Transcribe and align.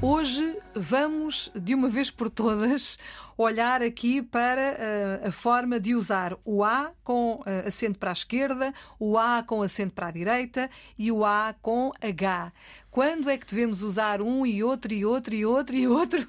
Hoje 0.00 0.56
vamos, 0.76 1.50
de 1.56 1.74
uma 1.74 1.88
vez 1.88 2.08
por 2.08 2.30
todas, 2.30 3.00
olhar 3.36 3.82
aqui 3.82 4.22
para 4.22 4.76
uh, 5.24 5.28
a 5.28 5.32
forma 5.32 5.80
de 5.80 5.92
usar 5.92 6.36
o 6.44 6.62
A 6.62 6.92
com 7.02 7.40
uh, 7.40 7.66
acento 7.66 7.98
para 7.98 8.10
a 8.10 8.12
esquerda, 8.12 8.72
o 8.96 9.18
A 9.18 9.42
com 9.42 9.60
acento 9.60 9.94
para 9.94 10.06
a 10.06 10.12
direita 10.12 10.70
e 10.96 11.10
o 11.10 11.24
A 11.24 11.52
com 11.60 11.90
H. 12.00 12.52
Quando 12.92 13.28
é 13.28 13.36
que 13.36 13.46
devemos 13.46 13.82
usar 13.82 14.22
um 14.22 14.46
e 14.46 14.62
outro 14.62 14.92
e 14.92 15.04
outro 15.04 15.34
e 15.34 15.44
outro 15.44 15.74
e 15.74 15.88
outro? 15.88 16.24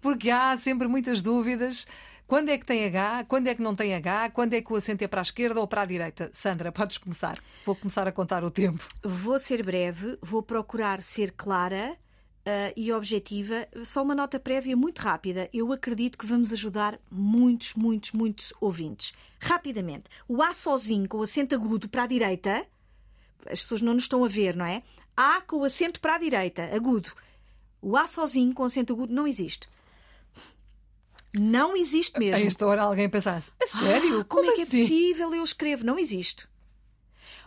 Porque 0.00 0.30
há 0.30 0.56
sempre 0.56 0.88
muitas 0.88 1.20
dúvidas. 1.20 1.86
Quando 2.26 2.48
é 2.48 2.56
que 2.56 2.64
tem 2.64 2.86
H? 2.86 3.24
Quando 3.28 3.48
é 3.48 3.54
que 3.54 3.60
não 3.60 3.76
tem 3.76 3.94
H? 3.94 4.30
Quando 4.30 4.54
é 4.54 4.62
que 4.62 4.72
o 4.72 4.76
acento 4.76 5.04
é 5.04 5.08
para 5.08 5.20
a 5.20 5.22
esquerda 5.22 5.60
ou 5.60 5.66
para 5.66 5.82
a 5.82 5.86
direita? 5.86 6.30
Sandra, 6.32 6.72
podes 6.72 6.96
começar. 6.96 7.36
Vou 7.66 7.76
começar 7.76 8.08
a 8.08 8.12
contar 8.12 8.44
o 8.44 8.50
tempo. 8.50 8.82
Vou 9.04 9.38
ser 9.38 9.62
breve, 9.62 10.16
vou 10.22 10.42
procurar 10.42 11.02
ser 11.02 11.32
clara 11.32 11.98
uh, 12.50 12.72
e 12.76 12.92
objetiva. 12.92 13.68
Só 13.84 14.02
uma 14.02 14.14
nota 14.14 14.40
prévia 14.40 14.76
muito 14.76 14.98
rápida. 15.00 15.48
Eu 15.52 15.72
acredito 15.72 16.18
que 16.18 16.26
vamos 16.26 16.52
ajudar 16.52 16.98
muitos, 17.10 17.74
muitos, 17.74 18.12
muitos 18.12 18.52
ouvintes. 18.60 19.12
Rapidamente. 19.38 20.04
O 20.28 20.42
A 20.42 20.52
sozinho 20.52 21.08
com 21.08 21.18
o 21.18 21.22
acento 21.22 21.54
agudo 21.54 21.88
para 21.88 22.04
a 22.04 22.06
direita. 22.06 22.66
As 23.50 23.62
pessoas 23.62 23.80
não 23.80 23.94
nos 23.94 24.04
estão 24.04 24.24
a 24.24 24.28
ver, 24.28 24.56
não 24.56 24.66
é? 24.66 24.82
A 25.16 25.40
com 25.40 25.58
o 25.58 25.64
acento 25.64 26.00
para 26.00 26.16
a 26.16 26.18
direita, 26.18 26.68
agudo. 26.74 27.10
O 27.80 27.96
A 27.96 28.06
sozinho 28.06 28.52
com 28.52 28.62
o 28.62 28.66
acento 28.66 28.92
agudo 28.92 29.14
não 29.14 29.26
existe. 29.26 29.68
Não 31.32 31.76
existe 31.76 32.18
mesmo. 32.18 32.44
A 32.44 32.46
esta 32.46 32.66
hora 32.66 32.82
alguém 32.82 33.08
pensasse, 33.08 33.52
a 33.62 33.66
sério? 33.66 34.20
Ah, 34.20 34.24
como, 34.24 34.42
como, 34.42 34.50
é 34.50 34.54
que 34.56 34.62
assim? 34.62 34.78
é 34.78 34.82
possível? 34.82 35.34
Eu 35.34 35.44
escrevo. 35.44 35.84
Não 35.86 35.98
existe. 35.98 36.48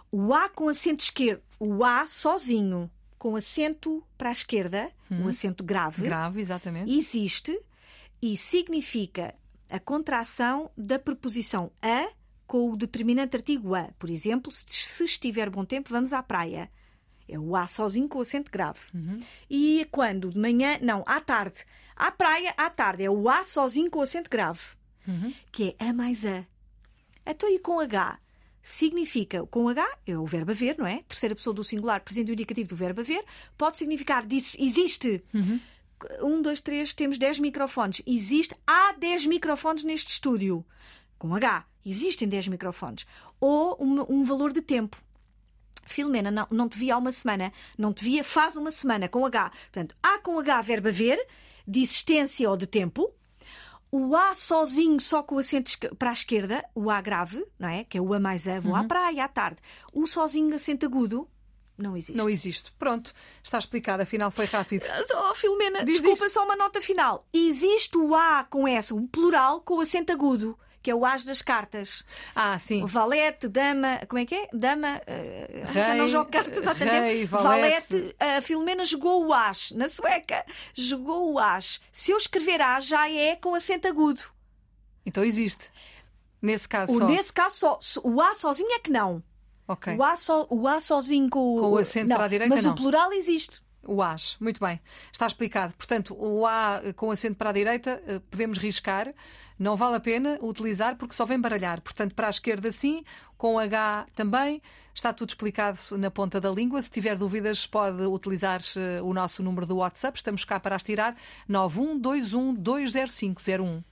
O 0.10 0.34
A 0.34 0.48
com 0.48 0.70
acento 0.70 1.04
esquerdo, 1.04 1.42
o 1.60 1.84
A 1.84 2.06
sozinho 2.08 2.90
com 3.24 3.38
acento 3.38 4.04
para 4.18 4.28
a 4.28 4.32
esquerda, 4.34 4.92
hum. 5.10 5.24
um 5.24 5.28
acento 5.30 5.64
grave. 5.64 6.04
Grave, 6.04 6.42
exatamente. 6.42 6.92
Existe 6.92 7.58
e 8.22 8.36
significa 8.36 9.34
a 9.70 9.80
contração 9.80 10.70
da 10.76 11.00
preposição 11.00 11.72
a 11.82 12.10
com 12.46 12.70
o 12.70 12.76
determinante 12.76 13.38
artigo 13.38 13.76
a. 13.76 13.94
Por 13.98 14.10
exemplo, 14.10 14.52
se 14.52 15.06
estiver 15.06 15.50
bom 15.50 15.64
tempo, 15.64 15.90
vamos 15.90 16.12
à 16.12 16.22
praia. 16.22 16.70
É 17.26 17.40
o 17.40 17.56
A 17.56 17.66
sozinho 17.66 18.10
com 18.10 18.18
o 18.18 18.24
acento 18.24 18.52
grave. 18.52 18.82
Uhum. 18.94 19.22
E 19.50 19.88
quando? 19.90 20.30
De 20.30 20.38
manhã? 20.38 20.78
Não, 20.82 21.02
à 21.08 21.22
tarde. 21.22 21.64
À 21.96 22.12
praia, 22.12 22.54
à 22.58 22.70
tarde. 22.70 23.06
É 23.06 23.10
o 23.10 23.30
A 23.30 23.46
sozinho 23.46 23.90
com 23.90 24.00
o 24.00 24.02
acento 24.02 24.30
grave. 24.30 24.60
Uhum. 25.08 25.34
Que 25.50 25.78
é 25.80 25.88
A 25.88 25.94
mais 25.94 26.26
A. 26.26 26.46
Então, 27.26 27.48
e 27.50 27.58
com 27.58 27.80
H? 27.80 28.20
Significa, 28.64 29.46
com 29.48 29.68
H, 29.68 29.86
é 30.08 30.18
o 30.18 30.26
verbo 30.26 30.52
haver, 30.52 30.78
não 30.78 30.88
é? 30.88 31.04
Terceira 31.06 31.36
pessoa 31.36 31.54
do 31.54 31.66
singular, 31.66 32.02
presente 32.02 32.28
do 32.28 32.32
indicativo 32.32 32.70
do 32.70 32.76
verbo 32.78 33.02
haver, 33.02 33.24
pode 33.58 33.78
significar 33.78 34.26
existe. 34.32 35.22
Uhum. 35.34 35.60
Um, 36.22 36.42
dois, 36.42 36.62
três, 36.62 36.94
temos 36.94 37.18
dez 37.18 37.40
microfones. 37.40 38.02
Existe, 38.08 38.56
há 38.66 38.94
dez 38.94 39.26
microfones 39.26 39.84
neste 39.84 40.12
estúdio. 40.12 40.66
Com 41.20 41.36
H, 41.36 41.66
existem 41.86 42.28
dez 42.28 42.48
microfones. 42.48 43.06
Ou 43.40 43.78
um, 43.80 44.06
um 44.10 44.24
valor 44.24 44.54
de 44.54 44.62
tempo. 44.62 44.98
Filomena, 45.86 46.32
não, 46.32 46.48
não 46.50 46.70
te 46.70 46.78
via 46.78 46.96
há 46.96 46.98
uma 46.98 47.12
semana. 47.12 47.52
Não 47.78 47.94
te 47.94 48.04
via 48.04 48.24
faz 48.24 48.56
uma 48.56 48.72
semana, 48.72 49.10
com 49.10 49.26
H. 49.26 49.50
Portanto, 49.50 49.96
há 50.02 50.20
com 50.20 50.40
H 50.40 50.62
verbo 50.62 50.88
haver, 50.88 51.26
de 51.68 51.82
existência 51.82 52.50
ou 52.50 52.56
de 52.56 52.68
tempo, 52.68 53.14
o 53.96 54.16
A 54.16 54.34
sozinho, 54.34 55.00
só 55.00 55.22
com 55.22 55.36
o 55.36 55.38
acento 55.38 55.78
para 56.00 56.10
a 56.10 56.14
esquerda, 56.14 56.66
o 56.74 56.90
A 56.90 57.00
grave, 57.00 57.46
não 57.60 57.70
é? 57.70 57.84
Que 57.84 58.00
é 58.00 58.02
o 58.02 58.12
A 58.12 58.20
mais 58.20 58.48
A, 58.48 58.60
vou 58.60 58.72
uhum. 58.72 58.80
à 58.80 58.84
praia 58.86 59.24
à 59.24 59.28
tarde. 59.28 59.60
O 59.94 60.08
sozinho, 60.08 60.56
acento 60.56 60.88
agudo, 60.88 61.30
não 61.78 61.96
existe. 61.96 62.18
Não 62.18 62.28
existe. 62.28 62.72
Pronto, 62.80 63.14
está 63.44 63.60
explicado, 63.60 64.02
afinal 64.02 64.32
foi 64.32 64.46
rápido. 64.46 64.84
Oh, 65.14 65.36
Filomena, 65.36 65.86
Diz 65.86 65.98
desculpa, 65.98 66.26
isto. 66.26 66.34
só 66.34 66.44
uma 66.44 66.56
nota 66.56 66.82
final. 66.82 67.24
Existe 67.32 67.96
o 67.96 68.16
A 68.16 68.44
com 68.50 68.68
S, 68.68 68.92
o 68.92 69.08
plural, 69.08 69.62
com 69.62 69.80
acento 69.80 70.12
agudo 70.12 70.58
que 70.84 70.92
é 70.92 70.96
o 70.96 71.06
as 71.06 71.24
das 71.24 71.42
cartas. 71.42 72.04
Ah, 72.36 72.60
sim. 72.60 72.86
Valete, 72.86 73.48
dama, 73.48 74.02
como 74.08 74.20
é 74.20 74.26
que 74.26 74.36
é? 74.36 74.48
Dama, 74.54 74.98
uh, 74.98 75.72
rei, 75.72 75.84
já 75.84 75.96
não 75.96 76.10
jogo 76.10 76.30
cartas 76.30 76.68
há 76.68 76.76
tanto 76.76 76.92
rei, 76.92 77.22
tempo. 77.22 77.42
Valete. 77.42 78.16
a 78.20 78.42
Filomena 78.42 78.84
jogou 78.84 79.26
o 79.26 79.34
as, 79.34 79.72
na 79.72 79.88
sueca, 79.88 80.46
jogou 80.74 81.34
o 81.34 81.40
as. 81.40 81.80
Se 81.92 82.12
eu 82.12 82.18
escrever 82.18 82.62
a 82.62 82.82
já 82.82 83.10
é 83.10 83.38
com 83.38 83.56
acento 83.56 83.88
agudo. 83.88 84.22
Então 85.06 85.24
existe. 85.24 85.72
Nesse 86.42 86.68
caso 86.68 86.92
o, 86.92 87.00
só. 87.00 87.08
Nesse 87.08 87.32
caso 87.32 87.56
só. 87.56 87.80
O 88.04 88.22
a 88.22 88.36
sozinho 88.36 88.74
é 88.74 88.80
que 88.80 88.92
não. 88.92 89.24
Ok. 89.66 89.96
O 89.96 90.04
a, 90.04 90.18
so, 90.18 90.46
o 90.50 90.68
a 90.68 90.82
sozinho 90.82 91.30
com, 91.30 91.60
com 91.60 91.72
o 91.72 91.78
acento 91.78 92.10
não, 92.10 92.18
para 92.18 92.26
a 92.26 92.28
direita 92.28 92.54
Mas 92.54 92.66
não. 92.66 92.74
o 92.74 92.76
plural 92.76 93.14
existe. 93.14 93.62
O 93.86 94.02
AS, 94.02 94.38
muito 94.40 94.60
bem, 94.60 94.80
está 95.12 95.28
explicado. 95.28 95.74
Portanto, 95.74 96.16
o 96.18 96.46
A 96.46 96.82
com 96.96 97.12
acento 97.12 97.36
para 97.36 97.50
a 97.50 97.54
direita 97.54 98.02
eh, 98.08 98.22
podemos 98.32 98.58
riscar, 98.58 99.14
não 99.60 99.76
vale 99.76 99.98
a 99.98 100.00
pena 100.00 100.40
utilizar 100.42 100.96
porque 100.96 101.14
só 101.14 101.26
vem 101.26 101.40
baralhar. 101.40 101.82
Portanto, 101.82 102.16
para 102.16 102.28
a 102.28 102.30
esquerda 102.30 102.72
sim, 102.72 103.04
com 103.38 103.60
H 103.60 104.08
também, 104.16 104.62
está 104.96 105.12
tudo 105.12 105.30
explicado 105.30 105.78
na 105.98 106.10
ponta 106.10 106.40
da 106.40 106.50
língua. 106.50 106.82
Se 106.82 106.90
tiver 106.90 107.18
dúvidas, 107.18 107.68
pode 107.68 108.04
utilizar 108.04 108.62
eh, 108.78 109.02
o 109.02 109.14
nosso 109.14 109.44
número 109.44 109.66
do 109.66 109.76
WhatsApp, 109.78 110.18
estamos 110.18 110.46
cá 110.46 110.60
para 110.60 110.76
as 110.76 110.84
tirar 110.84 111.16
912120501. 111.50 113.84